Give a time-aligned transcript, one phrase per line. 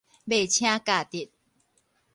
[0.25, 1.31] 袂晟教得